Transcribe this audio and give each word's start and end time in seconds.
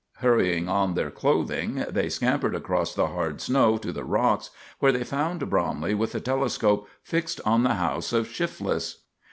Hurrying 0.15 0.67
on 0.67 0.95
their 0.95 1.11
clothing, 1.11 1.85
they 1.87 2.09
scampered 2.09 2.55
across 2.55 2.95
the 2.95 3.05
hard 3.05 3.39
snow 3.39 3.77
to 3.77 3.91
the 3.91 4.03
rocks, 4.03 4.49
where 4.79 4.91
they 4.91 5.03
found 5.03 5.47
Bromley 5.47 5.93
with 5.93 6.13
the 6.13 6.19
telescope 6.19 6.87
fixed 7.03 7.39
on 7.45 7.61
the 7.61 7.75
house 7.75 8.11
of 8.11 8.27
Shifless. 8.27 9.03